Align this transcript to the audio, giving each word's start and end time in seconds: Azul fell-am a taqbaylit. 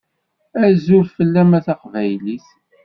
Azul 0.65 1.05
fell-am 1.15 1.51
a 1.57 1.59
taqbaylit. 1.65 2.47